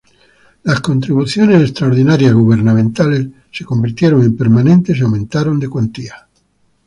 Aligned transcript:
Las 0.63 0.81
contribuciones 0.81 1.61
extraordinarias 1.61 2.33
gubernamentales 2.33 3.27
se 3.51 3.63
convirtieron 3.65 4.23
en 4.23 4.35
permanentes 4.35 4.97
y 4.97 5.01
aumentaron 5.03 5.59
de 5.59 5.69
cuantía. 5.69 6.27